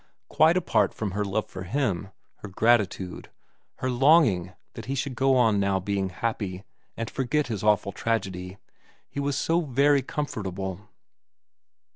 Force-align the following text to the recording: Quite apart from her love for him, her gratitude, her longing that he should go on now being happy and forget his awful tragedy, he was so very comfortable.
Quite 0.29 0.57
apart 0.57 0.95
from 0.95 1.11
her 1.11 1.23
love 1.23 1.47
for 1.47 1.61
him, 1.61 2.09
her 2.37 2.47
gratitude, 2.49 3.29
her 3.75 3.89
longing 3.91 4.53
that 4.73 4.85
he 4.85 4.95
should 4.95 5.13
go 5.13 5.37
on 5.37 5.59
now 5.59 5.79
being 5.79 6.09
happy 6.09 6.63
and 6.97 7.07
forget 7.07 7.45
his 7.45 7.63
awful 7.63 7.91
tragedy, 7.91 8.57
he 9.11 9.19
was 9.19 9.37
so 9.37 9.61
very 9.61 10.01
comfortable. 10.01 10.89